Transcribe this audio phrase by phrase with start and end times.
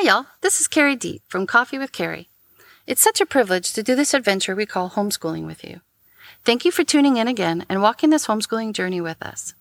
[0.00, 0.26] Hi, y'all.
[0.42, 2.28] This is Carrie Deep from Coffee with Carrie.
[2.86, 5.80] It's such a privilege to do this adventure we call homeschooling with you.
[6.44, 9.54] Thank you for tuning in again and walking this homeschooling journey with us.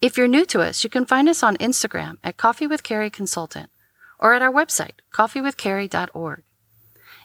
[0.00, 3.10] If you're new to us, you can find us on Instagram at Coffee with Carrie
[3.10, 3.68] Consultant
[4.18, 6.42] or at our website, coffeewithcarrie.org.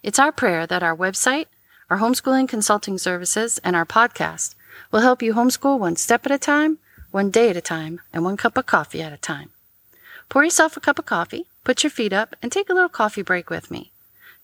[0.04, 1.46] It's our prayer that our website,
[1.90, 4.56] our homeschooling consulting services, and our podcast
[4.92, 6.80] will help you homeschool one step at a time,
[7.12, 9.52] one day at a time, and one cup of coffee at a time.
[10.28, 13.22] Pour yourself a cup of coffee Put your feet up and take a little coffee
[13.22, 13.92] break with me.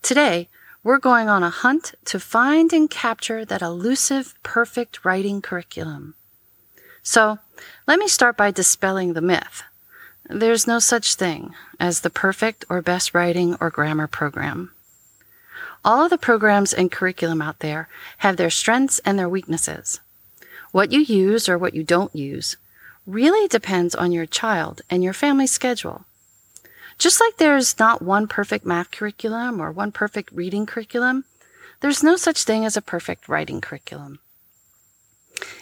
[0.02, 0.48] Today,
[0.82, 6.14] we're going on a hunt to find and capture that elusive, perfect writing curriculum.
[7.02, 7.38] So,
[7.86, 9.62] let me start by dispelling the myth.
[10.28, 14.72] There's no such thing as the perfect or best writing or grammar program.
[15.84, 20.00] All of the programs and curriculum out there have their strengths and their weaknesses.
[20.72, 22.56] What you use or what you don't use
[23.06, 26.04] really depends on your child and your family schedule.
[26.98, 31.24] Just like there's not one perfect math curriculum or one perfect reading curriculum,
[31.80, 34.18] there's no such thing as a perfect writing curriculum.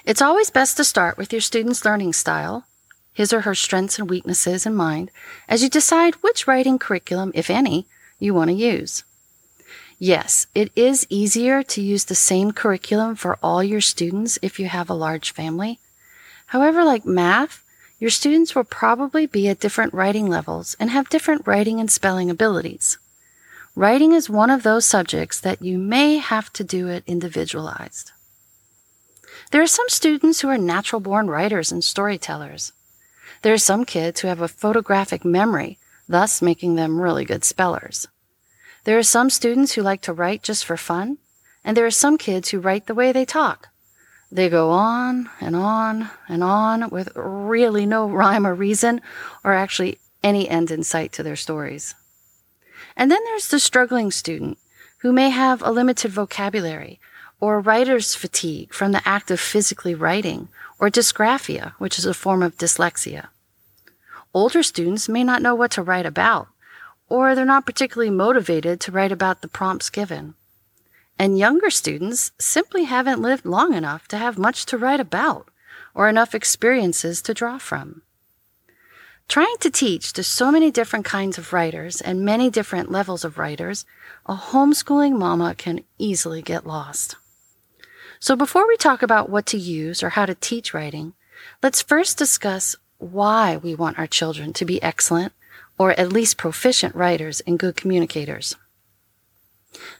[0.04, 2.66] It's always best to start with your student's learning style,
[3.12, 5.10] his or her strengths and weaknesses in mind,
[5.48, 7.86] as you decide which writing curriculum, if any,
[8.18, 9.02] you want to use.
[9.98, 14.66] Yes, it is easier to use the same curriculum for all your students if you
[14.66, 15.80] have a large family.
[16.46, 17.63] However, like math,
[18.04, 22.28] your students will probably be at different writing levels and have different writing and spelling
[22.28, 22.98] abilities.
[23.74, 28.12] Writing is one of those subjects that you may have to do it individualized.
[29.52, 32.74] There are some students who are natural born writers and storytellers.
[33.40, 38.06] There are some kids who have a photographic memory, thus making them really good spellers.
[38.84, 41.16] There are some students who like to write just for fun,
[41.64, 43.70] and there are some kids who write the way they talk,
[44.34, 49.00] they go on and on and on with really no rhyme or reason
[49.44, 51.94] or actually any end in sight to their stories.
[52.96, 54.58] And then there's the struggling student
[55.02, 56.98] who may have a limited vocabulary
[57.38, 60.48] or writer's fatigue from the act of physically writing
[60.80, 63.28] or dysgraphia, which is a form of dyslexia.
[64.32, 66.48] Older students may not know what to write about,
[67.08, 70.34] or they're not particularly motivated to write about the prompts given.
[71.18, 75.48] And younger students simply haven't lived long enough to have much to write about
[75.94, 78.02] or enough experiences to draw from.
[79.28, 83.38] Trying to teach to so many different kinds of writers and many different levels of
[83.38, 83.86] writers,
[84.26, 87.16] a homeschooling mama can easily get lost.
[88.20, 91.14] So before we talk about what to use or how to teach writing,
[91.62, 95.32] let's first discuss why we want our children to be excellent
[95.78, 98.56] or at least proficient writers and good communicators.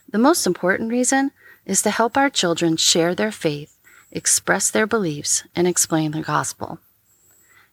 [0.09, 1.31] The most important reason
[1.65, 3.77] is to help our children share their faith,
[4.11, 6.79] express their beliefs, and explain the gospel.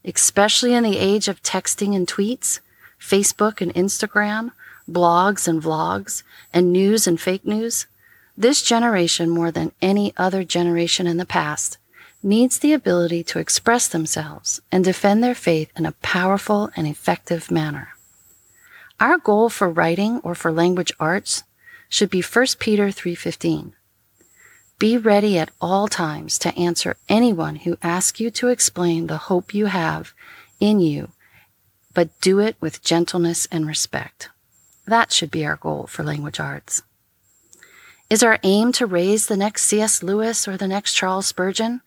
[0.04, 2.60] Especially in the age of texting and tweets,
[2.98, 4.52] Facebook and Instagram,
[4.90, 7.86] blogs and vlogs, and news and fake news,
[8.36, 11.76] this generation, more than any other generation in the past,
[12.22, 17.50] needs the ability to express themselves and defend their faith in a powerful and effective
[17.50, 17.88] manner.
[18.98, 21.42] Our goal for writing or for language arts
[21.92, 23.74] should be 1 Peter 3:15.
[24.78, 29.52] Be ready at all times to answer anyone who asks you to explain the hope
[29.52, 30.14] you have
[30.58, 31.12] in you,
[31.92, 34.30] but do it with gentleness and respect.
[34.86, 36.80] That should be our goal for language arts.
[38.08, 40.02] Is our aim to raise the next C.S.
[40.02, 41.82] Lewis or the next Charles Spurgeon?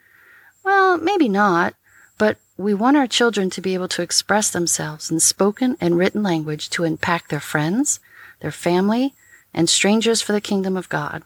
[0.63, 1.73] Well, maybe not,
[2.19, 6.21] but we want our children to be able to express themselves in spoken and written
[6.21, 7.99] language to impact their friends,
[8.41, 9.15] their family,
[9.55, 11.23] and strangers for the kingdom of God.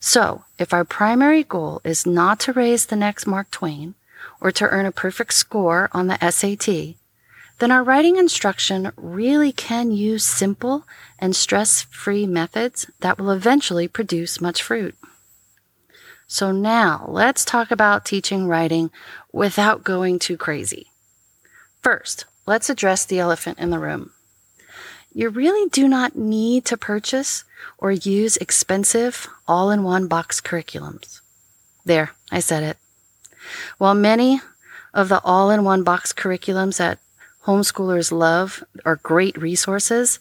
[0.00, 3.94] So, if our primary goal is not to raise the next Mark Twain
[4.40, 6.96] or to earn a perfect score on the SAT,
[7.58, 10.86] then our writing instruction really can use simple
[11.18, 14.94] and stress free methods that will eventually produce much fruit.
[16.26, 18.90] So now let's talk about teaching writing
[19.32, 20.88] without going too crazy.
[21.82, 24.12] First, let's address the elephant in the room
[25.16, 27.44] you really do not need to purchase
[27.78, 31.22] or use expensive all in one box curriculums.
[31.86, 32.76] There, I said it.
[33.78, 34.42] While many
[34.92, 36.98] of the all in one box curriculums that
[37.46, 40.18] homeschoolers love are great resources,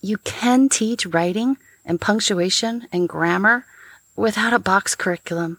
[0.00, 3.64] you can teach writing and punctuation and grammar
[4.16, 5.58] without a box curriculum,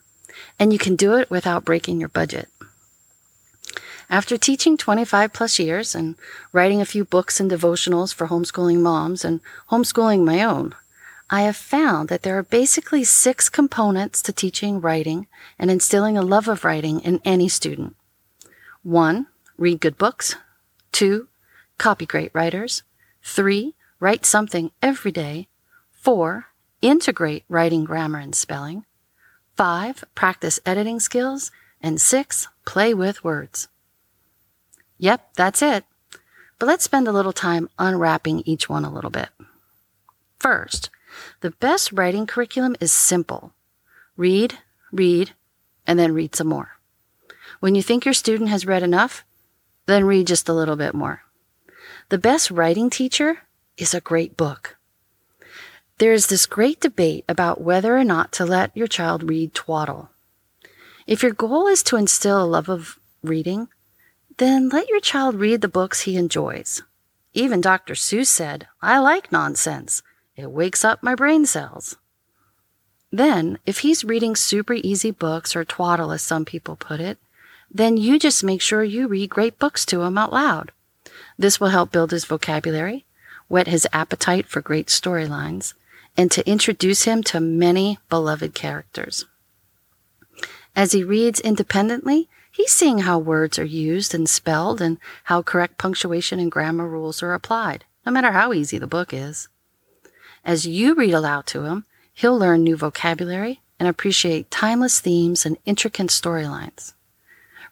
[0.60, 2.50] and you can do it without breaking your budget.
[4.10, 6.16] After teaching 25 plus years and
[6.54, 10.74] writing a few books and devotionals for homeschooling moms and homeschooling my own,
[11.30, 15.28] I have found that there are basically six components to teaching writing
[15.60, 17.98] and instilling a love of writing in any student.
[18.82, 19.28] One,
[19.58, 20.38] read good books.
[20.94, 21.28] Two,
[21.78, 22.84] copy great writers.
[23.22, 25.50] Three, write something every day.
[25.92, 26.46] Four,
[26.82, 28.86] integrate writing, grammar, and spelling.
[29.58, 31.52] Five, practice editing skills.
[31.82, 33.68] And six, play with words.
[34.98, 35.86] Yep, that's it.
[36.60, 39.30] But let's spend a little time unwrapping each one a little bit.
[40.40, 40.90] First,
[41.42, 43.54] the best writing curriculum is simple.
[44.16, 44.58] Read,
[44.92, 45.32] read,
[45.86, 46.78] and then read some more.
[47.60, 49.24] When you think your student has read enough,
[49.86, 51.24] then read just a little bit more.
[52.10, 53.40] The best writing teacher
[53.78, 54.78] is a great book.
[56.00, 60.10] There is this great debate about whether or not to let your child read twaddle.
[61.08, 63.70] If your goal is to instill a love of reading,
[64.38, 66.84] then let your child read the books he enjoys.
[67.34, 67.94] Even Dr.
[67.94, 70.02] Seuss said, I like nonsense.
[70.36, 71.98] It wakes up my brain cells.
[73.12, 77.18] Then, if he's reading super easy books or twaddle, as some people put it,
[77.72, 80.72] then you just make sure you read great books to him out loud.
[81.38, 83.06] This will help build his vocabulary,
[83.48, 85.74] whet his appetite for great storylines,
[86.16, 89.26] and to introduce him to many beloved characters.
[90.76, 95.78] As he reads independently, he's seeing how words are used and spelled and how correct
[95.78, 99.48] punctuation and grammar rules are applied, no matter how easy the book is.
[100.44, 105.58] As you read aloud to him, he'll learn new vocabulary and appreciate timeless themes and
[105.66, 106.94] intricate storylines.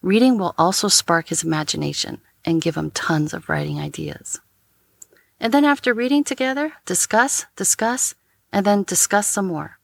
[0.04, 4.40] Reading will also spark his imagination and give him tons of writing ideas.
[5.40, 8.14] And then after reading together, discuss, discuss,
[8.54, 9.80] and then discuss some more.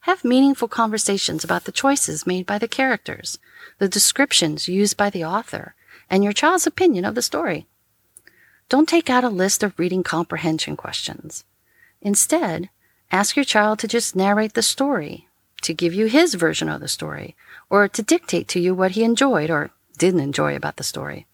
[0.00, 3.38] Have meaningful conversations about the choices made by the characters,
[3.78, 5.74] the descriptions used by the author,
[6.08, 7.66] and your child's opinion of the story.
[8.68, 11.44] Don't take out a list of reading comprehension questions.
[12.00, 12.70] Instead,
[13.10, 15.28] ask your child to just narrate the story,
[15.62, 17.36] to give you his version of the story,
[17.70, 21.26] or to dictate to you what he enjoyed or didn't enjoy about the story.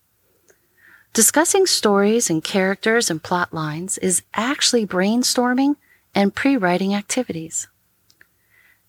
[1.13, 5.77] Discussing stories and characters and plot lines is actually brainstorming
[6.15, 7.69] and pre writing activities.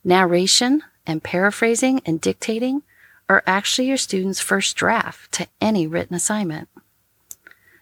[0.04, 2.84] Narration and paraphrasing and dictating
[3.30, 6.68] are actually your student's first draft to any written assignment.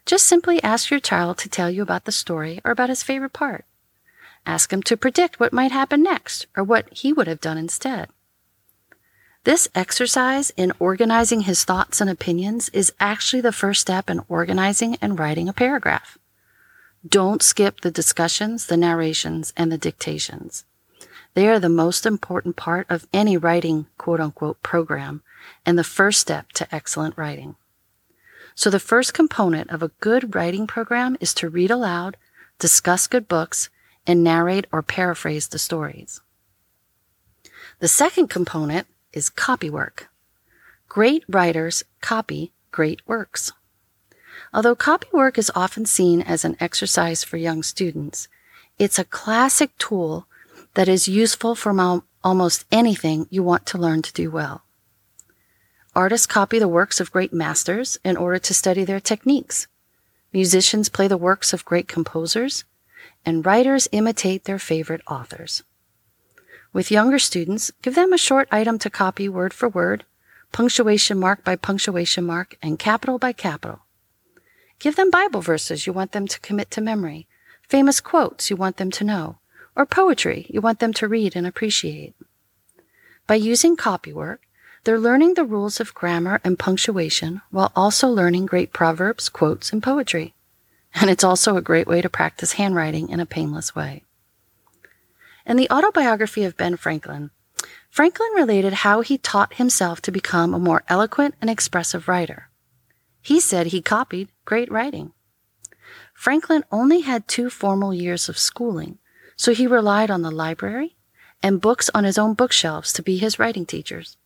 [0.06, 3.34] Just simply ask your child to tell you about the story or about his favorite
[3.34, 3.66] part.
[4.46, 8.10] Ask him to predict what might happen next or what he would have done instead.
[9.44, 14.98] This exercise in organizing his thoughts and opinions is actually the first step in organizing
[15.02, 16.18] and writing a paragraph.
[17.08, 20.66] Don't skip the discussions, the narrations, and the dictations.
[21.38, 25.22] They are the most important part of any writing quote unquote program
[25.68, 27.58] and the first step to excellent writing.
[28.56, 32.18] So the first component of a good writing program is to read aloud,
[32.58, 33.70] discuss good books,
[34.08, 36.22] and narrate or paraphrase the stories.
[37.82, 40.10] The second component is copy work.
[40.90, 43.52] Great writers copy great works.
[44.52, 48.28] Although copy work is often seen as an exercise for young students,
[48.80, 50.26] it's a classic tool
[50.78, 51.74] that is useful for
[52.24, 54.62] almost anything you want to learn to do well.
[55.96, 59.66] Artists copy the works of great masters in order to study their techniques.
[60.32, 62.64] Musicians play the works of great composers,
[63.26, 65.64] and writers imitate their favorite authors.
[66.74, 70.06] With younger students, give them a short item to copy word for word,
[70.52, 73.80] punctuation mark by punctuation mark, and capital by capital.
[74.78, 77.26] Give them Bible verses you want them to commit to memory,
[77.68, 79.40] famous quotes you want them to know,
[79.78, 82.16] or poetry you want them to read and appreciate.
[83.28, 84.42] By using copywork,
[84.84, 89.84] they're learning the rules of grammar and punctuation while also learning great proverbs, quotes, and
[89.84, 90.34] poetry.
[90.94, 94.04] And it's also a great way to practice handwriting in a painless way.
[95.46, 97.30] In the autobiography of Ben Franklin,
[97.90, 102.50] Franklin related how he taught himself to become a more eloquent and expressive writer.
[103.22, 105.12] He said he copied great writing.
[106.14, 108.98] Franklin only had two formal years of schooling,
[109.38, 110.98] so he relied on the library
[111.42, 114.18] and books on his own bookshelves to be his writing teachers.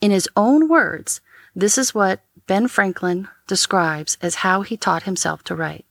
[0.00, 1.20] In his own words,
[1.56, 5.86] this is what Ben Franklin describes as how he taught himself to write.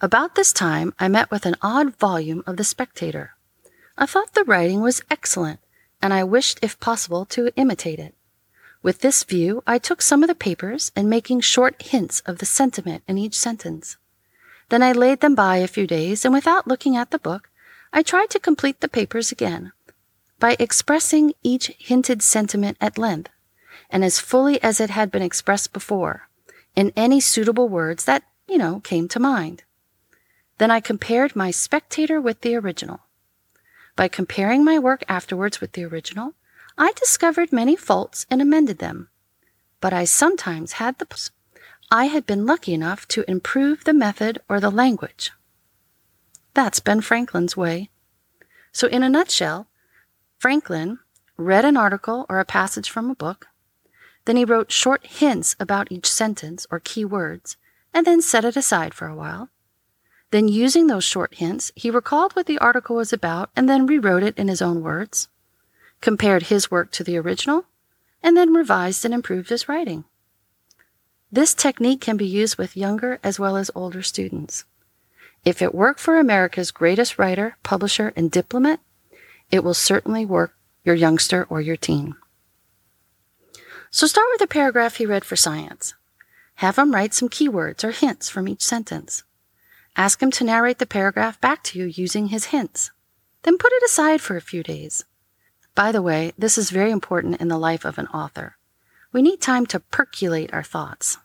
[0.00, 3.32] About this time, I met with an odd volume of The Spectator.
[3.96, 5.60] I thought the writing was excellent,
[6.02, 8.14] and I wished, if possible, to imitate it.
[8.82, 12.46] With this view, I took some of the papers and making short hints of the
[12.46, 13.96] sentiment in each sentence.
[14.68, 17.50] Then I laid them by a few days, and without looking at the book,
[17.92, 19.72] I tried to complete the papers again
[20.38, 23.30] by expressing each hinted sentiment at length
[23.90, 26.28] and as fully as it had been expressed before,
[26.74, 29.62] in any suitable words that, you know, came to mind.
[30.58, 33.00] Then I compared my spectator with the original.
[33.94, 36.34] By comparing my work afterwards with the original,
[36.76, 39.08] I discovered many faults and amended them.
[39.80, 41.06] But I sometimes had the
[41.90, 45.30] I had been lucky enough to improve the method or the language.
[46.52, 47.90] That's Ben Franklin's way.
[48.72, 49.68] So, in a nutshell,
[50.38, 50.98] Franklin
[51.36, 53.46] read an article or a passage from a book,
[54.24, 57.56] then he wrote short hints about each sentence or key words,
[57.94, 59.50] and then set it aside for a while.
[60.32, 64.24] Then, using those short hints, he recalled what the article was about and then rewrote
[64.24, 65.28] it in his own words,
[66.00, 67.66] compared his work to the original,
[68.24, 70.04] and then revised and improved his writing.
[71.36, 74.64] This technique can be used with younger as well as older students.
[75.44, 78.80] If it worked for America's greatest writer, publisher, and diplomat,
[79.50, 82.14] it will certainly work your youngster or your teen.
[83.90, 85.92] So start with a paragraph he read for science.
[86.54, 89.22] Have him write some keywords or hints from each sentence.
[89.94, 92.92] Ask him to narrate the paragraph back to you using his hints.
[93.42, 95.04] Then put it aside for a few days.
[95.74, 98.56] By the way, this is very important in the life of an author.
[99.12, 101.18] We need time to percolate our thoughts.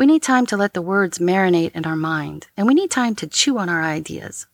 [0.00, 3.14] We need time to let the words marinate in our mind, and we need time
[3.16, 4.46] to chew on our ideas.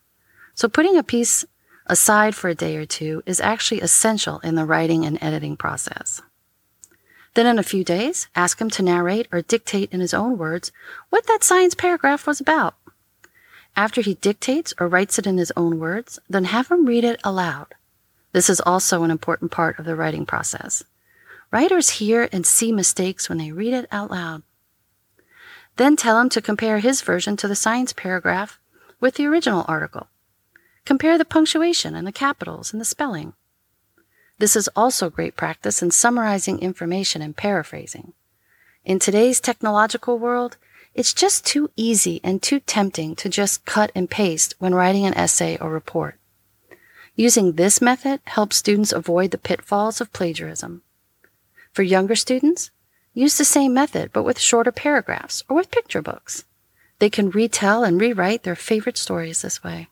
[0.56, 1.44] So putting a piece
[1.86, 6.20] aside for a day or two is actually essential in the writing and editing process.
[7.34, 10.72] Then in a few days, ask him to narrate or dictate in his own words
[11.10, 12.74] what that science paragraph was about.
[13.76, 17.20] After he dictates or writes it in his own words, then have him read it
[17.22, 17.68] aloud.
[18.32, 20.82] This is also an important part of the writing process.
[21.52, 24.42] Writers hear and see mistakes when they read it out loud.
[25.76, 28.58] Then tell him to compare his version to the science paragraph
[29.00, 30.08] with the original article.
[30.84, 33.34] Compare the punctuation and the capitals and the spelling.
[34.38, 38.12] This is also great practice in summarizing information and paraphrasing.
[38.84, 40.56] In today's technological world,
[40.94, 45.14] it's just too easy and too tempting to just cut and paste when writing an
[45.14, 46.18] essay or report.
[47.14, 50.82] Using this method helps students avoid the pitfalls of plagiarism.
[51.72, 52.70] For younger students,
[53.16, 56.44] use the same method but with shorter paragraphs or with picture books.
[56.98, 59.88] They can retell and rewrite their favorite stories this way.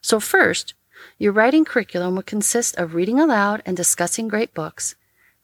[0.00, 0.74] So, first,
[1.18, 4.94] your writing curriculum will consist of reading aloud and discussing great books,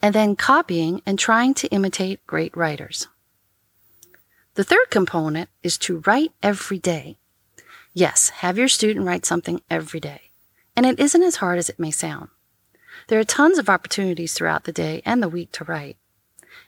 [0.00, 3.08] and then copying and trying to imitate great writers.
[4.54, 7.18] The third component is to write every day.
[7.92, 10.30] Yes, have your student write something every day.
[10.76, 12.28] And it isn't as hard as it may sound.
[13.08, 15.96] There are tons of opportunities throughout the day and the week to write.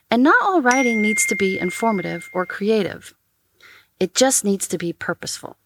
[0.09, 3.13] And not all writing needs to be informative or creative.
[3.99, 5.57] It just needs to be purposeful.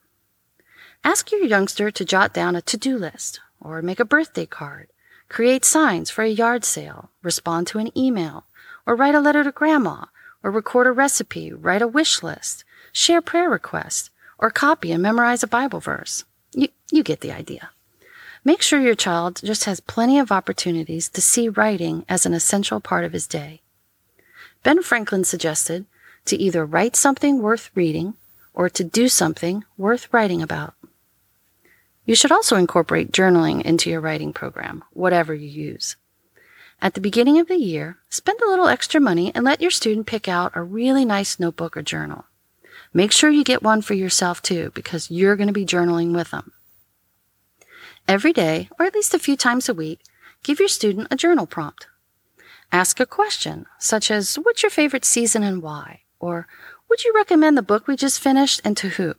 [1.03, 4.87] Ask your youngster to jot down a to-do list or make a birthday card,
[5.29, 8.45] create signs for a yard sale, respond to an email,
[8.85, 10.05] or write a letter to grandma,
[10.43, 15.43] or record a recipe, write a wish list, share prayer requests, or copy and memorize
[15.43, 16.23] a Bible verse.
[16.53, 17.69] You, you get the idea.
[18.43, 22.79] Make sure your child just has plenty of opportunities to see writing as an essential
[22.79, 23.61] part of his day.
[24.63, 25.85] Ben Franklin suggested
[26.25, 28.13] to either write something worth reading
[28.53, 30.75] or to do something worth writing about.
[32.05, 35.95] You should also incorporate journaling into your writing program, whatever you use.
[36.81, 40.07] At the beginning of the year, spend a little extra money and let your student
[40.07, 42.25] pick out a really nice notebook or journal.
[42.93, 46.31] Make sure you get one for yourself too, because you're going to be journaling with
[46.31, 46.51] them.
[48.07, 50.01] Every day, or at least a few times a week,
[50.43, 51.85] give your student a journal prompt.
[52.71, 56.01] Ask a question, such as, What's your favorite season and why?
[56.19, 56.47] Or,
[56.89, 59.15] Would you recommend the book we just finished and to who?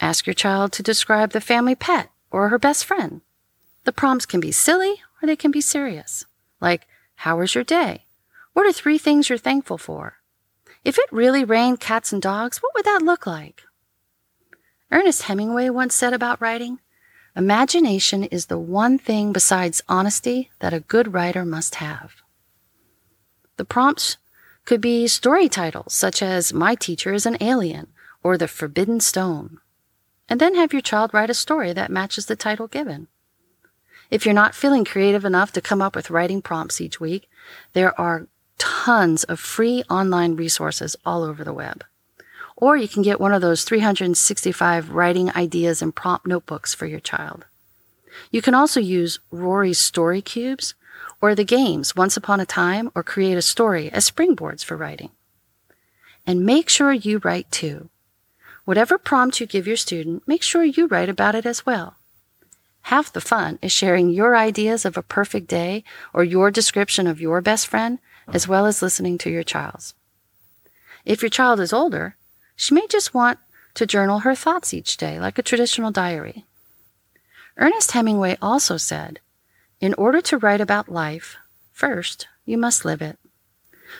[0.00, 3.20] Ask your child to describe the family pet or her best friend.
[3.84, 6.24] The prompts can be silly or they can be serious,
[6.60, 8.06] like, How was your day?
[8.54, 10.18] What are three things you're thankful for?
[10.84, 13.62] If it really rained cats and dogs, what would that look like?
[14.90, 16.78] Ernest Hemingway once said about writing,
[17.36, 22.12] Imagination is the one thing besides honesty that a good writer must have.
[23.56, 24.18] The prompts
[24.64, 27.88] could be story titles such as My Teacher is an Alien
[28.22, 29.58] or The Forbidden Stone.
[30.28, 33.08] And then have your child write a story that matches the title given.
[34.10, 37.28] If you're not feeling creative enough to come up with writing prompts each week,
[37.72, 41.84] there are tons of free online resources all over the web.
[42.64, 46.98] Or you can get one of those 365 writing ideas and prompt notebooks for your
[46.98, 47.44] child.
[48.30, 50.72] You can also use Rory's Story Cubes
[51.20, 55.10] or the games Once Upon a Time or Create a Story as springboards for writing.
[56.26, 57.90] And make sure you write too.
[58.64, 61.96] Whatever prompt you give your student, make sure you write about it as well.
[62.84, 67.20] Half the fun is sharing your ideas of a perfect day or your description of
[67.20, 67.98] your best friend,
[68.32, 69.92] as well as listening to your child's.
[71.04, 72.16] If your child is older,
[72.56, 73.38] she may just want
[73.74, 76.44] to journal her thoughts each day, like a traditional diary.
[77.56, 79.20] Ernest Hemingway also said,
[79.80, 81.36] In order to write about life,
[81.72, 83.18] first, you must live it.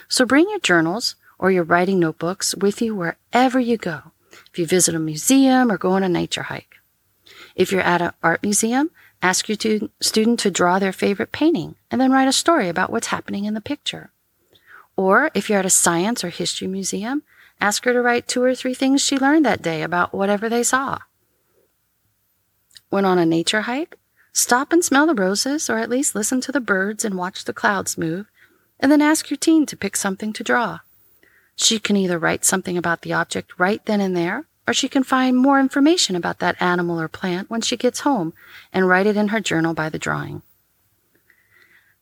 [0.08, 4.12] So bring your journals or your writing notebooks with you wherever you go.
[4.50, 6.76] If you visit a museum or go on a nature hike.
[7.54, 8.90] If you're at an art museum,
[9.22, 12.90] ask your tu- student to draw their favorite painting and then write a story about
[12.90, 14.10] what's happening in the picture.
[14.96, 17.22] Or if you're at a science or history museum,
[17.60, 20.62] ask her to write two or three things she learned that day about whatever they
[20.62, 20.98] saw.
[22.90, 23.98] When on a nature hike,
[24.32, 27.52] stop and smell the roses or at least listen to the birds and watch the
[27.52, 28.26] clouds move,
[28.78, 30.80] and then ask your teen to pick something to draw.
[31.56, 35.04] She can either write something about the object right then and there, or she can
[35.04, 38.32] find more information about that animal or plant when she gets home
[38.72, 40.42] and write it in her journal by the drawing.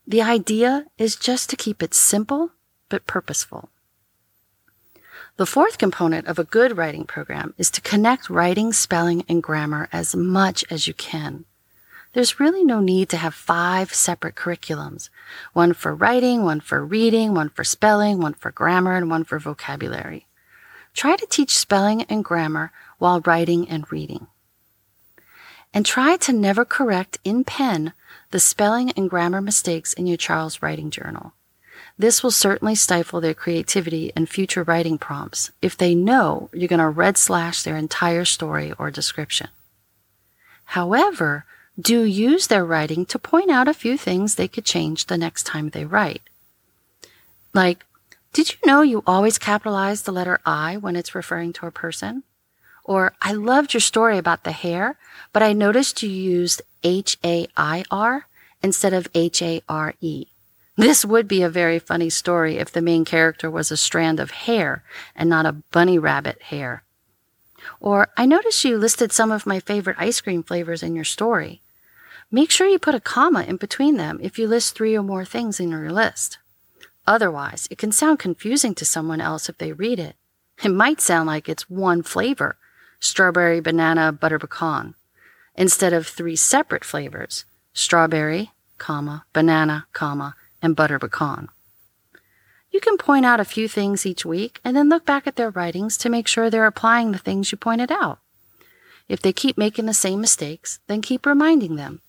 [0.06, 2.52] The idea is just to keep it simple
[2.88, 3.71] but purposeful.
[5.42, 9.88] The fourth component of a good writing program is to connect writing, spelling, and grammar
[9.92, 11.46] as much as you can.
[12.12, 15.08] There's really no need to have five separate curriculums
[15.52, 19.40] one for writing, one for reading, one for spelling, one for grammar, and one for
[19.40, 20.28] vocabulary.
[20.94, 24.28] Try to teach spelling and grammar while writing and reading.
[25.75, 27.94] And try to never correct in pen
[28.30, 31.32] the spelling and grammar mistakes in your child's writing journal.
[31.99, 36.80] This will certainly stifle their creativity and future writing prompts if they know you're going
[36.80, 39.49] to red slash their entire story or description.
[40.64, 41.44] However,
[41.80, 45.44] do use their writing to point out a few things they could change the next
[45.44, 46.22] time they write.
[47.54, 47.84] Like,
[48.32, 52.22] did you know you always capitalize the letter I when it's referring to a person?
[52.84, 54.96] Or, I loved your story about the hare,
[55.32, 58.26] but I noticed you used H A I R
[58.62, 60.26] instead of H A R E.
[60.76, 64.31] This would be a very funny story if the main character was a strand of
[64.31, 64.83] hair
[65.14, 66.83] and not a bunny rabbit hare.
[67.79, 71.61] Or, I noticed you listed some of my favorite ice cream flavors in your story.
[72.31, 75.25] Make sure you put a comma in between them if you list three or more
[75.25, 76.38] things in your list.
[77.07, 80.17] Otherwise, it can sound confusing to someone else if they read it.
[80.64, 82.57] It might sound like it's one flavor
[83.00, 84.95] strawberry, banana, butter pecan
[85.57, 87.44] instead of three separate flavors
[87.75, 91.48] strawberry, comma, banana, comma, and butter pecan.
[92.70, 95.51] You can point out a few things each week and then look back at their
[95.51, 98.18] writings to make sure they're applying the things you pointed out.
[99.09, 102.01] If they keep making the same mistakes, then keep reminding them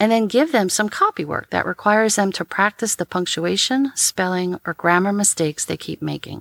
[0.00, 4.58] and then give them some copy work that requires them to practice the punctuation, spelling,
[4.64, 6.40] or grammar mistakes they keep making.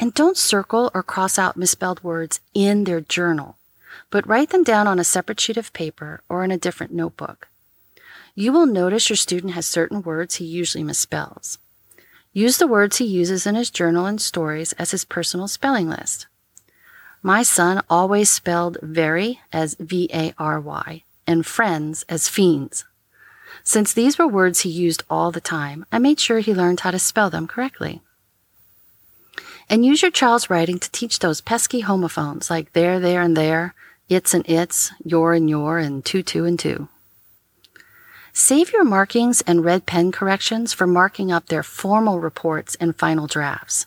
[0.00, 3.58] And don't circle or cross out misspelled words in their journal,
[4.10, 7.48] but write them down on a separate sheet of paper or in a different notebook.
[8.36, 11.58] You will notice your student has certain words he usually misspells.
[12.32, 16.26] Use the words he uses in his journal and stories as his personal spelling list.
[17.22, 22.84] My son always spelled very as V A R Y and friends as fiends.
[23.62, 26.90] Since these were words he used all the time, I made sure he learned how
[26.90, 28.02] to spell them correctly.
[29.70, 33.74] And use your child's writing to teach those pesky homophones like there, there, and there,
[34.08, 36.88] it's and it's, your and your, and two, two, and two.
[38.36, 43.28] Save your markings and red pen corrections for marking up their formal reports and final
[43.28, 43.86] drafts.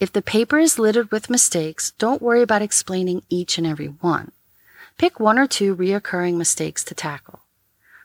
[0.00, 4.32] If the paper is littered with mistakes, don't worry about explaining each and every one.
[4.96, 7.40] Pick one or two reoccurring mistakes to tackle.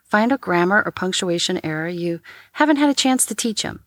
[0.03, 2.19] Find a grammar or punctuation error you
[2.51, 3.85] haven't had a chance to teach him.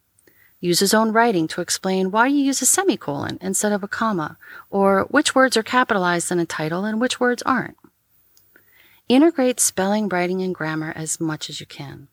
[0.60, 4.38] Use his own writing to explain why you use a semicolon instead of a comma,
[4.70, 7.76] or which words are capitalized in a title and which words aren't.
[9.09, 12.09] Integrate spelling, writing, and grammar as much as you can.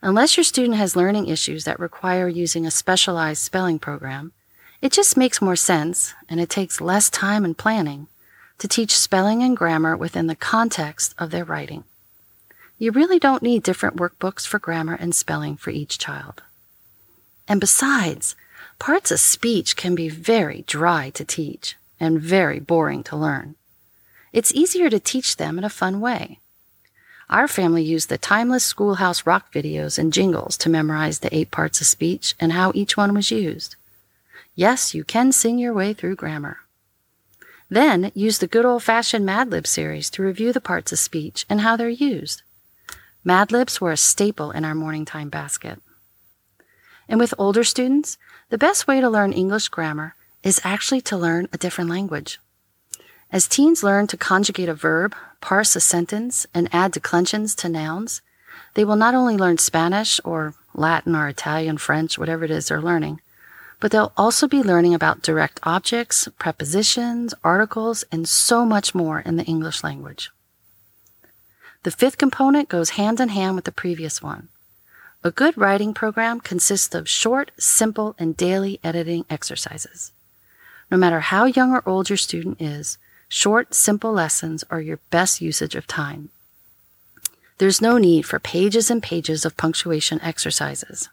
[0.00, 4.32] Unless your student has learning issues that require using a specialized spelling program,
[4.80, 8.06] it just makes more sense and it takes less time and planning
[8.56, 11.84] to teach spelling and grammar within the context of their writing.
[12.78, 16.42] You really don't need different workbooks for grammar and spelling for each child.
[17.46, 18.34] And besides,
[18.78, 23.56] parts of speech can be very dry to teach and very boring to learn.
[24.32, 26.40] It's easier to teach them in a fun way.
[27.30, 31.80] Our family used the timeless schoolhouse rock videos and jingles to memorize the eight parts
[31.80, 33.76] of speech and how each one was used.
[34.54, 36.58] Yes, you can sing your way through grammar.
[37.68, 41.44] Then use the good old fashioned Mad Lib series to review the parts of speech
[41.50, 42.42] and how they're used.
[43.24, 45.80] Mad Libs were a staple in our morning time basket.
[47.08, 48.16] And with older students,
[48.48, 52.38] the best way to learn English grammar is actually to learn a different language.
[53.30, 58.22] As teens learn to conjugate a verb, parse a sentence, and add declensions to nouns,
[58.74, 62.80] they will not only learn Spanish or Latin or Italian, French, whatever it is they're
[62.80, 63.20] learning,
[63.80, 69.36] but they'll also be learning about direct objects, prepositions, articles, and so much more in
[69.36, 70.30] the English language.
[71.82, 74.48] The fifth component goes hand in hand with the previous one.
[75.22, 80.12] A good writing program consists of short, simple, and daily editing exercises.
[80.90, 85.40] No matter how young or old your student is, short, simple lessons are your best
[85.40, 86.30] usage of time.
[87.58, 91.08] There's no need for pages and pages of punctuation exercises.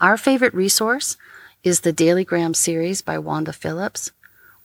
[0.00, 1.16] Our favorite resource
[1.62, 4.10] is the Daily Gram series by Wanda Phillips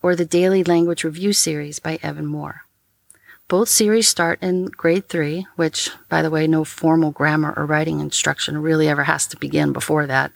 [0.01, 2.63] or the Daily Language Review series by Evan-Moor.
[3.47, 7.99] Both series start in grade three, which, by the way, no formal grammar or writing
[7.99, 10.31] instruction really ever has to begin before that.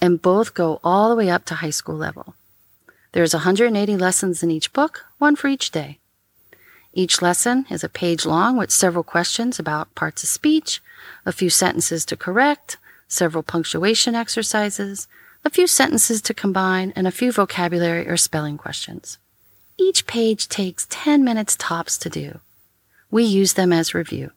[0.00, 2.34] And both go all the way up to high school level.
[3.16, 6.00] There's 180 lessons in each book, one for each day.
[6.92, 10.82] Each lesson is a page long with several questions about parts of speech,
[11.24, 12.76] a few sentences to correct,
[13.08, 15.08] several punctuation exercises,
[15.46, 19.16] a few sentences to combine, and a few vocabulary or spelling questions.
[19.78, 22.40] Each page takes 10 minutes tops to do.
[23.10, 24.32] We use them as review.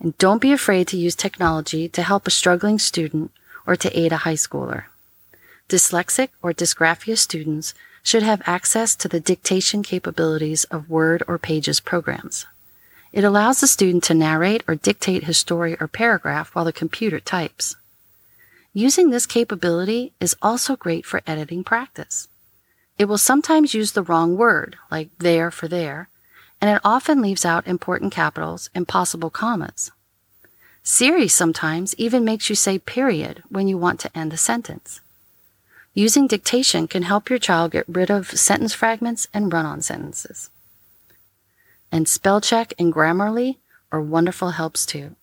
[0.00, 3.30] And don't be afraid to use technology to help a struggling student
[3.66, 4.84] or to aid a high schooler.
[5.68, 7.74] Dyslexic or dysgraphia students
[8.06, 12.46] should have access to the dictation capabilities of Word or Pages programs.
[13.12, 17.18] It allows the student to narrate or dictate his story or paragraph while the computer
[17.18, 17.74] types.
[18.72, 22.28] Using this capability is also great for editing practice.
[22.96, 26.08] It will sometimes use the wrong word, like there for there,
[26.60, 29.90] and it often leaves out important capitals and possible commas.
[30.84, 35.00] Siri sometimes even makes you say period when you want to end a sentence.
[35.96, 40.50] Using dictation can help your child get rid of sentence fragments and run on sentences.
[41.90, 43.56] And spell check and Grammarly
[43.90, 45.16] are wonderful helps too.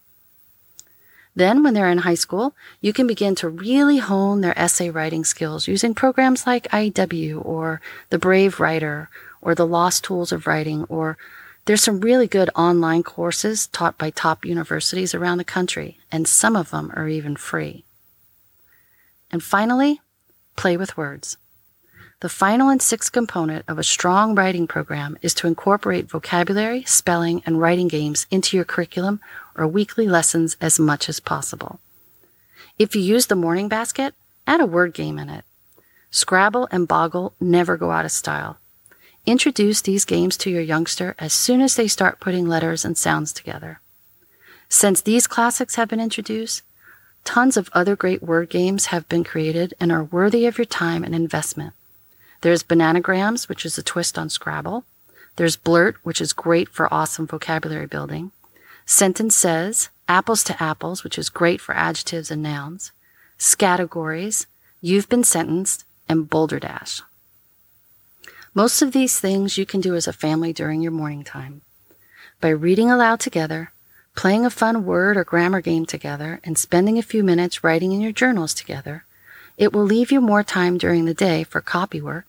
[1.35, 5.23] Then, when they're in high school, you can begin to really hone their essay writing
[5.23, 10.85] skills using programs like IEW or The Brave Writer or The Lost Tools of Writing,
[10.85, 11.19] or
[11.65, 16.55] there's some really good online courses taught by top universities around the country, and some
[16.55, 17.83] of them are even free.
[19.31, 20.01] And finally,
[20.55, 21.37] Play with words.
[22.21, 27.41] The final and sixth component of a strong writing program is to incorporate vocabulary, spelling,
[27.45, 29.19] and writing games into your curriculum
[29.57, 31.79] or weekly lessons as much as possible.
[32.79, 34.15] If you use the morning basket,
[34.47, 35.43] add a word game in it.
[36.11, 38.57] Scrabble and Boggle never go out of style.
[39.25, 43.33] Introduce these games to your youngster as soon as they start putting letters and sounds
[43.33, 43.79] together.
[44.69, 46.61] Since these classics have been introduced,
[47.23, 51.03] Tons of other great word games have been created and are worthy of your time
[51.03, 51.73] and investment.
[52.41, 54.83] There's Bananagrams, which is a twist on Scrabble.
[55.37, 58.31] There's Blurt, which is great for awesome vocabulary building.
[58.85, 62.91] Sentence Says, Apples to Apples, which is great for adjectives and nouns.
[63.39, 64.45] Scattergories,
[64.81, 67.01] You've Been Sentenced, and Balderdash.
[68.53, 71.61] Most of these things you can do as a family during your morning time.
[72.39, 73.71] By reading aloud together,
[74.15, 78.01] playing a fun word or grammar game together, and spending a few minutes writing in
[78.01, 79.05] your journals together,
[79.57, 82.25] it will leave you more time during the day for copy work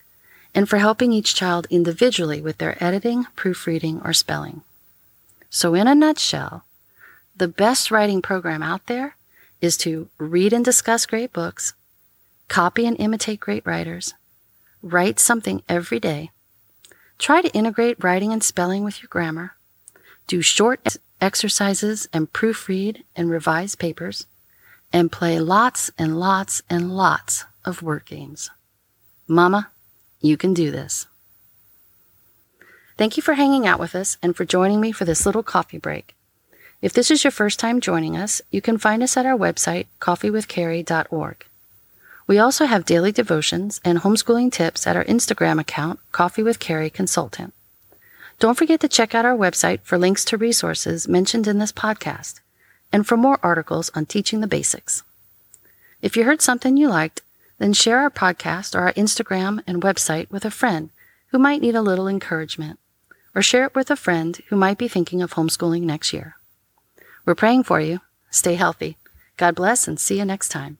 [0.54, 4.62] and for helping each child individually with their editing, proofreading, or spelling.
[5.50, 6.64] So, in a nutshell,
[7.36, 9.16] the best writing program out there
[9.60, 11.74] is to read and discuss great books,
[12.48, 14.14] copy and imitate great writers,
[14.82, 16.30] write something every day,
[17.18, 19.56] try to integrate writing and spelling with your grammar,
[20.26, 24.26] do short exercises and proofread and revise papers,
[24.92, 28.50] and play lots and lots and lots of word games.
[29.26, 29.70] Mama,
[30.20, 31.06] you can do this.
[32.96, 35.78] Thank you for hanging out with us and for joining me for this little coffee
[35.78, 36.14] break.
[36.82, 39.86] If this is your first time joining us, you can find us at our website,
[40.02, 41.46] coffeewithcarrie.org.
[42.26, 46.90] We also have daily devotions and homeschooling tips at our Instagram account, Coffee with Carrie
[46.90, 47.53] Consultant.
[48.38, 52.40] Don't forget to check out our website for links to resources mentioned in this podcast
[52.92, 55.02] and for more articles on teaching the basics.
[56.02, 57.22] If you heard something you liked,
[57.58, 60.90] then share our podcast or our Instagram and website with a friend
[61.28, 62.78] who might need a little encouragement,
[63.34, 66.36] or share it with a friend who might be thinking of homeschooling next year.
[67.24, 68.00] We're praying for you.
[68.30, 68.96] Stay healthy.
[69.36, 70.78] God bless and see you next time.